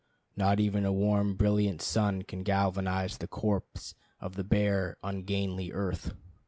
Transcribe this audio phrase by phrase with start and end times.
[0.35, 6.15] Not even a warm, brilliant sun can galvanize the corpse of the bare ungainly earth.